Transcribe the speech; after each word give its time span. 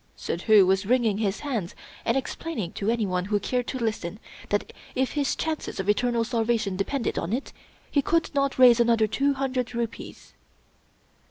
Suddhoo 0.17 0.65
was 0.65 0.87
wringing 0.87 1.19
his 1.19 1.41
hands 1.41 1.75
and 2.05 2.17
explaining 2.17 2.71
to 2.71 2.89
anyone 2.89 3.25
who 3.25 3.39
cared 3.39 3.67
to 3.67 3.77
listen, 3.77 4.19
that, 4.49 4.73
if 4.95 5.11
his 5.11 5.35
chances 5.35 5.79
of 5.79 5.87
eternal 5.87 6.23
salvation 6.23 6.75
depended 6.75 7.19
on 7.19 7.31
it, 7.31 7.53
he 7.91 8.01
could 8.01 8.33
not 8.33 8.57
raise 8.57 8.79
another 8.79 9.05
two 9.05 9.35
hundred 9.35 9.75
rupees. 9.75 10.33